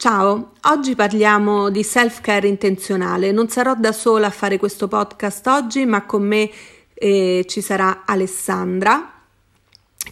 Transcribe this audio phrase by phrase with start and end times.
[0.00, 3.32] Ciao, oggi parliamo di self-care intenzionale.
[3.32, 6.48] Non sarò da sola a fare questo podcast oggi, ma con me
[6.94, 9.24] eh, ci sarà Alessandra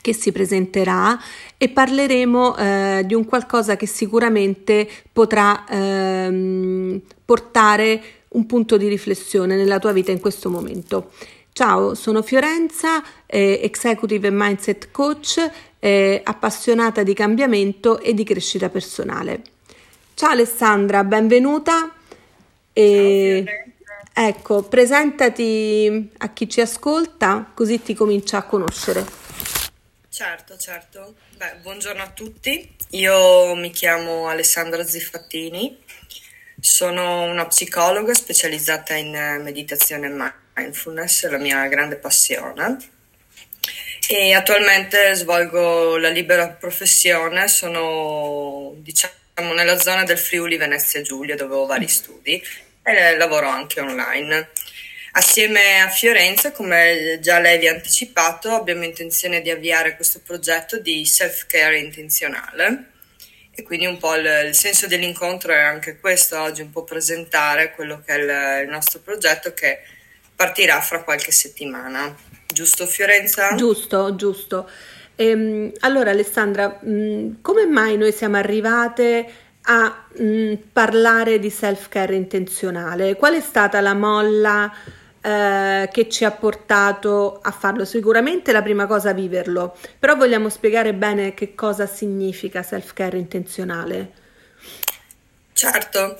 [0.01, 1.17] che si presenterà
[1.57, 9.55] e parleremo eh, di un qualcosa che sicuramente potrà ehm, portare un punto di riflessione
[9.55, 11.13] nella tua vita in questo momento.
[11.53, 15.49] Ciao, sono Fiorenza, eh, Executive Mindset Coach,
[15.79, 19.55] eh, appassionata di cambiamento e di crescita personale.
[20.17, 21.95] Ciao Alessandra, benvenuta.
[22.73, 23.45] E,
[24.15, 29.05] ecco, presentati a chi ci ascolta, così ti comincia a conoscere.
[30.09, 31.17] Certo, certo.
[31.37, 32.75] Beh, buongiorno a tutti.
[32.93, 35.77] Io mi chiamo Alessandra Ziffattini,
[36.59, 42.79] sono una psicologa specializzata in meditazione e mindfulness, la mia grande passione.
[44.09, 51.37] E attualmente svolgo la libera professione, sono diciamo siamo nella zona del Friuli Venezia Giulia
[51.37, 52.43] dove ho vari studi
[52.83, 54.49] e lavoro anche online.
[55.13, 60.79] Assieme a Fiorenza, come già lei vi ha anticipato, abbiamo intenzione di avviare questo progetto
[60.79, 62.93] di self-care intenzionale
[63.51, 67.75] e quindi un po' il, il senso dell'incontro è anche questo, oggi un po' presentare
[67.75, 69.81] quello che è il, il nostro progetto che
[70.35, 72.17] partirà fra qualche settimana.
[72.47, 73.55] Giusto Fiorenza?
[73.55, 74.67] Giusto, giusto.
[75.17, 79.27] Ehm, allora Alessandra, mh, mm, come mai noi siamo arrivate
[79.63, 83.17] a mh, mm, parlare di self-care intenzionale?
[83.17, 84.73] Qual è stata la molla
[85.21, 87.85] eh, che ci ha portato a farlo?
[87.85, 94.25] Sicuramente la prima cosa è viverlo, però vogliamo spiegare bene che cosa significa self-care intenzionale.
[95.55, 96.19] Certo,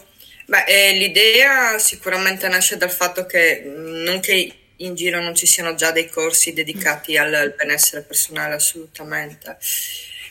[0.49, 5.47] Beh, eh, l'idea sicuramente nasce dal fatto che mm, non che in giro non ci
[5.47, 9.57] siano già dei corsi dedicati al, benessere personale, assolutamente.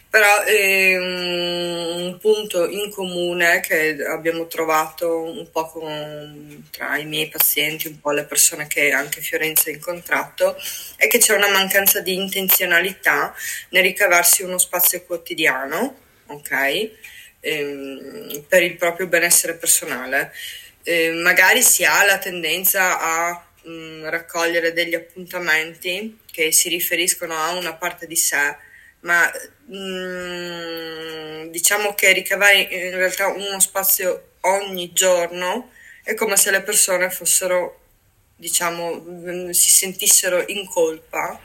[0.10, 7.28] Però è un punto in comune che abbiamo trovato un po' con, tra i miei
[7.28, 10.56] pazienti, un po' le persone che anche Fiorenza ha incontrato,
[10.96, 13.36] è che c'è una mancanza di intenzionalità
[13.72, 15.98] nel ricavarsi uno spazio quotidiano,
[16.28, 16.92] ok?
[17.42, 20.32] Ehm, per il proprio benessere personale.
[20.84, 27.54] Eh, magari si ha la tendenza a mm, raccogliere degli appuntamenti che si riferiscono a
[27.54, 28.56] una parte di sé,
[29.02, 29.32] ma
[29.66, 35.72] mh, mm, diciamo che ricavare in realtà uno spazio ogni giorno
[36.04, 37.82] è come se le persone fossero,
[38.36, 41.40] diciamo, mh, si sentissero in colpa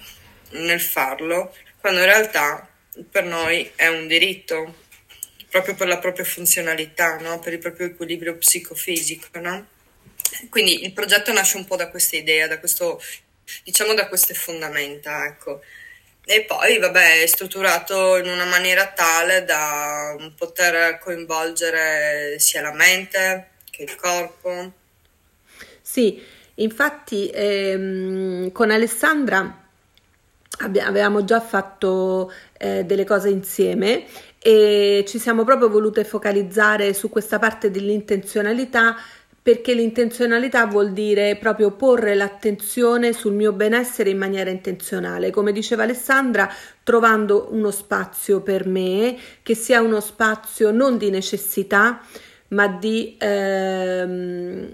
[0.51, 2.69] nel farlo, quando in realtà
[3.11, 4.75] per noi è un diritto,
[5.49, 7.39] proprio per la propria funzionalità, no?
[7.39, 9.27] per il proprio equilibrio psicofisico.
[9.41, 9.67] No?
[10.49, 13.01] Quindi il progetto nasce un po' da questa idea, da questo,
[13.65, 15.61] diciamo da queste fondamenta, ecco.
[16.25, 23.51] E poi, vabbè, è strutturato in una maniera tale da poter coinvolgere sia la mente
[23.71, 24.73] che il corpo.
[25.81, 26.23] Sì,
[26.57, 29.61] infatti ehm, con Alessandra
[30.59, 34.05] avevamo già fatto eh, delle cose insieme
[34.39, 38.97] e ci siamo proprio volute focalizzare su questa parte dell'intenzionalità
[39.43, 45.85] perché l'intenzionalità vuol dire proprio porre l'attenzione sul mio benessere in maniera intenzionale, come diceva
[45.85, 46.53] Alessandra,
[46.83, 52.01] trovando uno spazio per me che sia uno spazio non di necessità,
[52.49, 54.69] ma di, ehm,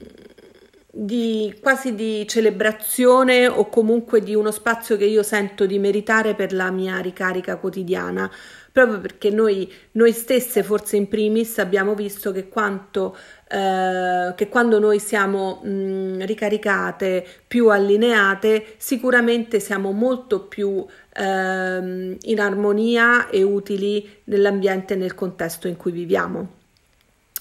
[0.91, 6.53] di quasi di celebrazione o comunque di uno spazio che io sento di meritare per
[6.53, 8.29] la mia ricarica quotidiana
[8.77, 13.17] proprio perché noi, noi stesse, forse in primis, abbiamo visto che quanto
[13.49, 20.85] eh, che quando noi siamo mh, ricaricate, più allineate, sicuramente siamo molto più
[21.15, 26.56] eh, in armonia e utili nell'ambiente e nel contesto in cui viviamo.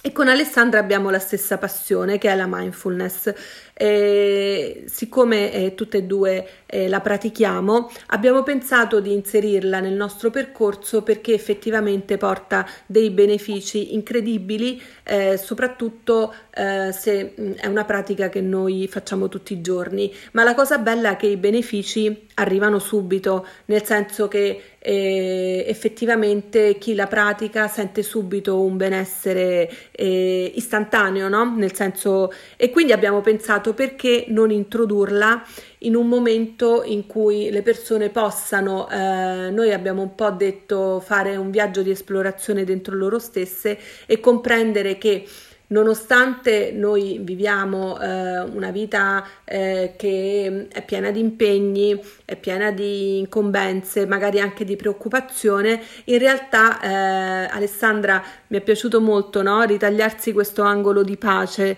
[0.05, 3.33] E con Alessandra abbiamo la stessa passione che è la mindfulness.
[3.73, 10.29] E siccome eh, tutte e due eh, la pratichiamo, abbiamo pensato di inserirla nel nostro
[10.29, 18.29] percorso perché effettivamente porta dei benefici incredibili, eh, soprattutto eh, se mm, è una pratica
[18.29, 20.13] che noi facciamo tutti i giorni.
[20.33, 26.77] Ma la cosa bella è che i benefici arrivano subito, nel senso che eh, effettivamente
[26.77, 31.55] chi la pratica sente subito un benessere eh, istantaneo, no?
[31.57, 35.43] Nel senso, e quindi abbiamo pensato perché non introdurla
[35.79, 41.35] in un momento in cui le persone possano, eh, noi abbiamo un po' detto, fare
[41.35, 45.25] un viaggio di esplorazione dentro loro stesse e comprendere che
[45.67, 53.19] nonostante noi viviamo eh, una vita eh, che è piena di impegni, è piena di
[53.19, 59.63] incombenze, magari anche di preoccupazione, in realtà eh, Alessandra mi è piaciuto molto no?
[59.63, 61.77] ritagliarsi questo angolo di pace.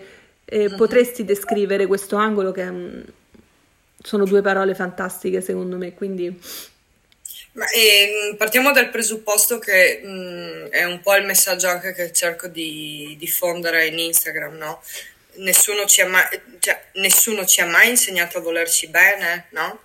[0.49, 0.75] Uh-huh.
[0.75, 3.03] Potresti descrivere questo angolo che un...
[4.01, 6.39] sono due parole fantastiche secondo me, quindi
[7.57, 12.11] ma, eh, partiamo dal presupposto che mh, mm, è un po' il messaggio anche che
[12.13, 14.83] cerco di diffondere in Instagram, no?
[15.37, 16.25] Nessuno ci, ha mai,
[16.59, 19.81] cioè, nessuno ci ha mai insegnato a volerci bene, no?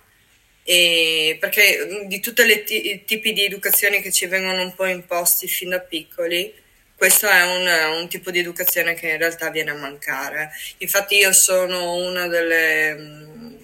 [0.63, 5.47] E perché mm, di tutti i tipi di educazioni che ci vengono un po' imposti
[5.47, 6.53] fin da piccoli,
[6.95, 10.51] questo è un, un, tipo di educazione che in realtà viene a mancare.
[10.77, 13.55] Infatti io sono una delle mm,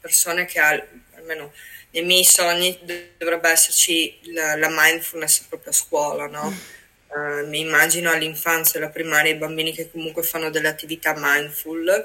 [0.00, 0.86] persone che ha
[1.16, 1.52] almeno
[1.96, 2.78] nei miei sogni
[3.16, 6.54] dovrebbe esserci la, la mindfulness proprio a scuola, no?
[7.08, 12.04] Uh, mi immagino all'infanzia, alla primaria, i bambini che comunque fanno delle attività mindful,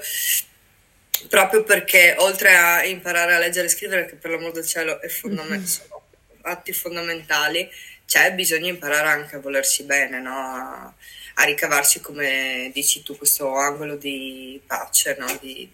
[1.28, 5.10] proprio perché oltre a imparare a leggere e scrivere, che per l'amor del cielo è
[5.10, 5.66] fondament- mm-hmm.
[5.66, 6.02] sono
[6.44, 7.70] atti fondamentali,
[8.06, 10.34] c'è bisogno imparare anche a volersi bene, no?
[10.34, 10.94] a,
[11.36, 15.38] a, ricavarsi, come dici tu, questo angolo di pace, no?
[15.42, 15.70] di,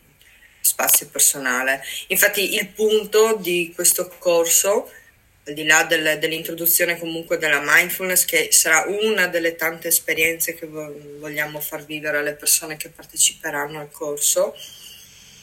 [0.68, 1.81] spazio personale.
[2.08, 4.92] Infatti il punto di questo corso,
[5.46, 10.68] al di là del, dell'introduzione comunque della mindfulness, che sarà una delle tante esperienze che
[10.68, 14.56] vogliamo far vivere alle persone che parteciperanno al corso,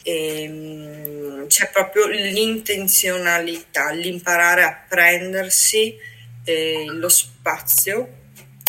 [0.03, 5.97] ehm, c'è proprio l'intenzionalità, l'imparare a prendersi
[6.45, 8.23] eh, lo spazio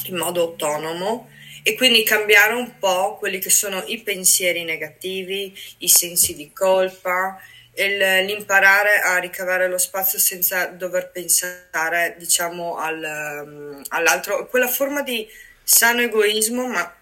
[0.06, 1.30] in modo autonomo
[1.68, 7.42] e quindi cambiare un po' quelli che sono i pensieri negativi, i sensi di colpa,
[7.74, 15.28] l'imparare a ricavare lo spazio senza dover pensare, diciamo, al, um, all'altro, quella forma di
[15.64, 16.96] sano egoismo, ma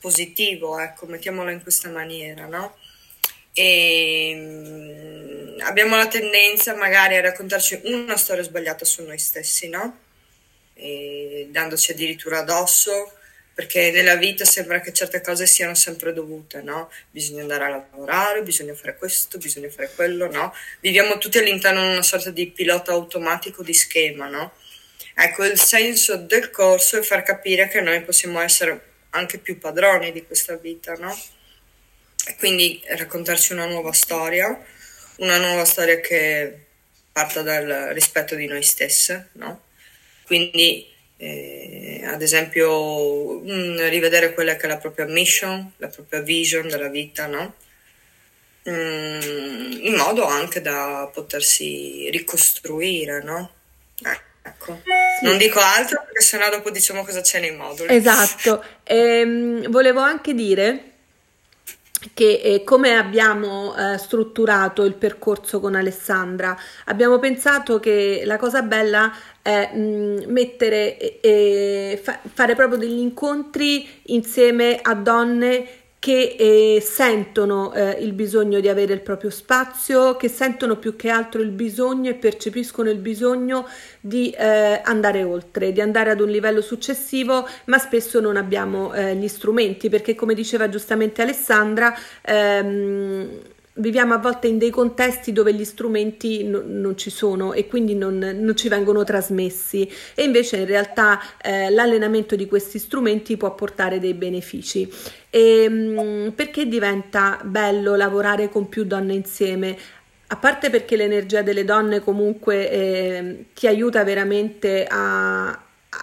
[0.00, 2.78] positivo, ecco, mettiamolo in questa maniera, no?
[3.52, 9.98] E um, abbiamo la tendenza magari a raccontarci una storia sbagliata su noi stessi, no?
[10.72, 13.20] E dandoci addirittura addosso
[13.54, 16.90] perché nella vita sembra che certe cose siano sempre dovute, no?
[17.10, 20.54] Bisogna andare a lavorare, bisogna fare questo, bisogna fare quello, no?
[20.80, 24.52] Viviamo tutti all'interno di una sorta di pilota automatico di schema, no?
[25.14, 30.12] Ecco, il senso del corso è far capire che noi possiamo essere anche più padroni
[30.12, 31.14] di questa vita, no?
[32.26, 34.58] E quindi raccontarci una nuova storia,
[35.16, 36.66] una nuova storia che
[37.12, 39.64] parta dal rispetto di noi stesse, no?
[40.24, 40.88] Quindi
[41.18, 41.61] eh,
[42.04, 46.88] ad esempio mh, mm, rivedere quella che è la propria mission, la propria vision della
[46.88, 47.54] vita, no?
[48.68, 53.50] Mm, in modo anche da potersi ricostruire, no?
[54.04, 54.80] Eh, ecco.
[55.18, 55.24] Sì.
[55.24, 57.94] Non dico altro perché sennò dopo diciamo cosa c'è nei moduli.
[57.94, 58.64] Esatto.
[58.84, 60.91] Ehm, volevo anche dire
[62.14, 66.56] che eh, come abbiamo eh, strutturato il percorso con Alessandra.
[66.86, 72.98] Abbiamo pensato che la cosa bella è mh, mm, mettere e fa- fare proprio degli
[72.98, 80.16] incontri insieme a donne che eh, sentono eh, il bisogno di avere il proprio spazio,
[80.16, 83.68] che sentono più che altro il bisogno e percepiscono il bisogno
[84.00, 89.14] di eh, andare oltre, di andare ad un livello successivo, ma spesso non abbiamo eh,
[89.14, 93.38] gli strumenti perché come diceva giustamente Alessandra, ehm,
[93.74, 97.94] viviamo a volte in dei contesti dove gli strumenti no, non ci sono e quindi
[97.94, 103.54] non, non, ci vengono trasmessi e invece in realtà eh, l'allenamento di questi strumenti può
[103.54, 104.90] portare dei benefici.
[105.30, 109.76] E, ehm, perché diventa bello lavorare con più donne insieme?
[110.26, 115.58] A parte perché l'energia delle donne comunque eh, ti aiuta veramente a,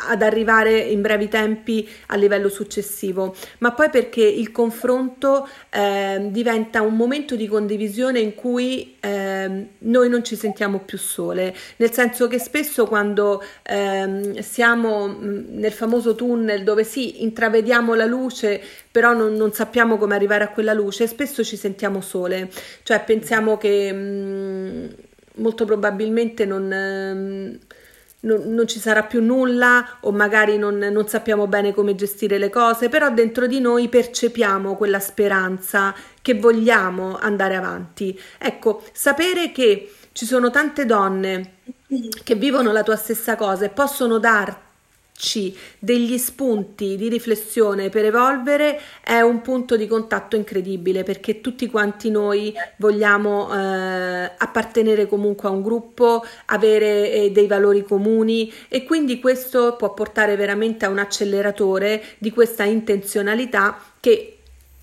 [0.07, 6.81] ad arrivare in brevi tempi al livello successivo, ma poi perché il confronto eh, diventa
[6.81, 12.27] un momento di condivisione in cui eh, noi non ci sentiamo più sole, nel senso
[12.27, 19.33] che spesso quando eh, siamo nel famoso tunnel dove sì, intravediamo la luce, però non,
[19.33, 22.49] non, sappiamo come arrivare a quella luce, spesso ci sentiamo sole,
[22.83, 24.95] cioè pensiamo che mh,
[25.35, 27.57] molto probabilmente non
[28.21, 32.49] non, non, ci sarà più nulla o magari non, non, sappiamo bene come gestire le
[32.49, 38.19] cose, però dentro di noi percepiamo quella speranza che vogliamo andare avanti.
[38.37, 41.53] Ecco, sapere che ci sono tante donne
[42.23, 44.68] che vivono la tua stessa cosa e possono darti
[45.79, 52.09] degli spunti di riflessione per evolvere è un punto di contatto incredibile perché tutti quanti
[52.09, 59.19] noi vogliamo eh, appartenere comunque a un gruppo, avere eh, dei valori comuni e quindi
[59.19, 64.35] questo può portare veramente a un acceleratore di questa intenzionalità che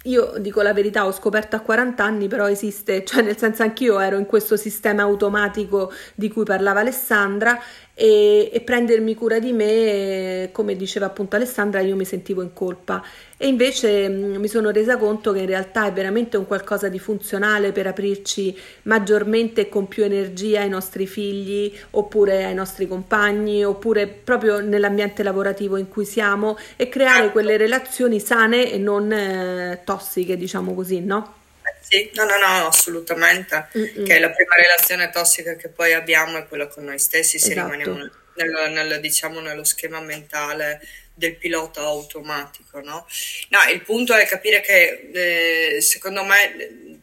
[0.06, 3.98] io dico la verità, ho scoperto a 40 anni, però esiste, cioè nel senso anch'io
[3.98, 7.60] ero in questo sistema automatico di cui parlava Alessandra
[7.98, 13.02] e, e, prendermi cura di me, come diceva appunto Alessandra, io mi sentivo in colpa
[13.38, 16.98] e invece mh, mi sono resa conto che in realtà è veramente un qualcosa di
[16.98, 23.64] funzionale per aprirci maggiormente e con più energia ai nostri figli oppure ai nostri compagni
[23.64, 29.80] oppure proprio nell'ambiente lavorativo in cui siamo e creare quelle relazioni sane e non eh,
[29.84, 31.44] tossiche, diciamo così, no?
[31.88, 33.68] Sì, no, no, no, assolutamente.
[33.76, 34.04] Mm-mm.
[34.04, 37.70] Che la prima relazione tossica che poi abbiamo è quella con noi stessi, se esatto.
[37.70, 40.80] rimaniamo nel, nel, diciamo, nello schema mentale
[41.14, 43.06] del pilota automatico, no?
[43.48, 47.00] No, il punto è capire che eh, secondo me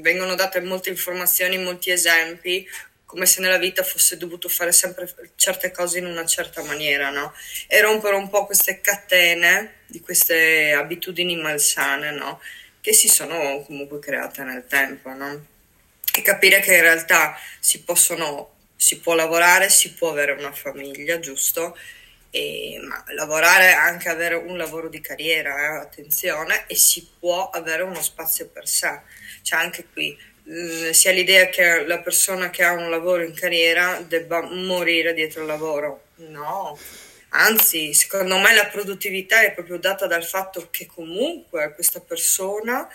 [0.00, 2.66] vengono date molte informazioni, molti esempi,
[3.04, 7.32] come se nella vita fosse dovuto fare sempre certe cose in una certa maniera, no?
[7.66, 12.40] E rompere un po' queste catene di queste abitudini malsane, no?
[12.86, 15.44] Che si sono comunque create nel tempo, no?
[16.16, 21.18] E capire che in realtà si possono, si può lavorare, si può avere una famiglia,
[21.18, 21.76] giusto?
[22.30, 27.82] E, ma lavorare anche avere un lavoro di carriera, eh, attenzione, e si può avere
[27.82, 29.00] uno spazio per sé.
[29.42, 33.24] Cioè anche qui mh, mm, si ha l'idea che la persona che ha un lavoro
[33.24, 36.02] in carriera debba morire dietro il lavoro.
[36.18, 36.78] No,
[37.30, 42.88] Anzi, secondo me la produttività è proprio data dal fatto che comunque questa persona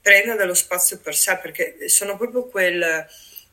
[0.00, 3.06] prenda dello spazio per sé, perché sono proprio quel,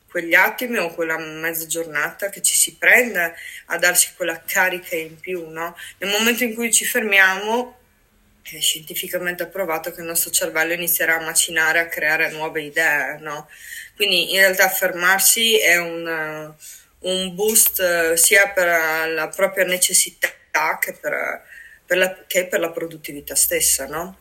[0.07, 3.35] quegli attimi o quella mezza giornata che ci si prende
[3.67, 5.75] a darsi quella carica in più, no?
[5.97, 7.79] Nel momento in cui ci fermiamo,
[8.43, 13.49] è scientificamente provato che il nostro cervello inizierà a macinare, a creare nuove idee, no?
[13.95, 16.53] Quindi in realtà fermarsi è un
[17.05, 20.29] un boost eh, sia per la propria necessità
[20.79, 21.43] che per,
[21.85, 24.17] per, la, che per la produttività stessa, no?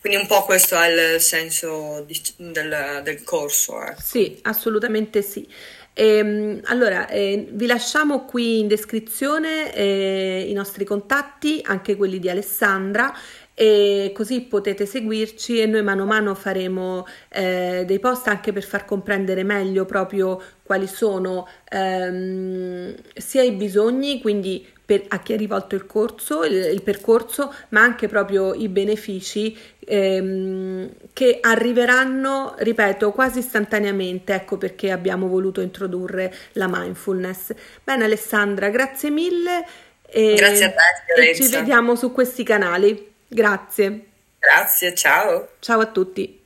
[0.00, 3.82] Quindi un po' questo è il senso di, del, del, corso.
[3.82, 4.00] Ecco.
[4.00, 5.46] Sì, assolutamente sì.
[5.92, 12.30] E, allora, eh, vi lasciamo qui in descrizione eh, i nostri contatti, anche quelli di
[12.30, 13.12] Alessandra,
[13.60, 18.62] e così potete seguirci e noi mano a mano faremo eh, dei post anche per
[18.62, 25.36] far comprendere meglio proprio quali sono ehm, sia i bisogni, quindi per, a chi è
[25.36, 33.10] rivolto il corso, il, il percorso, ma anche proprio i benefici ehm, che arriveranno, ripeto,
[33.10, 34.34] quasi istantaneamente.
[34.34, 37.52] Ecco perché abbiamo voluto introdurre la mindfulness.
[37.82, 39.66] Bene Alessandra, grazie mille.
[40.06, 41.30] E, grazie a te.
[41.30, 43.16] E ci vediamo su questi canali.
[43.28, 44.06] Grazie.
[44.38, 45.48] Grazie, ciao.
[45.60, 46.37] Ciao a tutti.